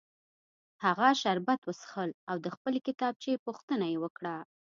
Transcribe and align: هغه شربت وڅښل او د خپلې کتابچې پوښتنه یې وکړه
هغه 0.83 1.07
شربت 1.21 1.59
وڅښل 1.63 2.09
او 2.29 2.35
د 2.43 2.47
خپلې 2.55 2.79
کتابچې 2.87 3.33
پوښتنه 3.45 3.85
یې 3.91 3.97
وکړه 4.03 4.35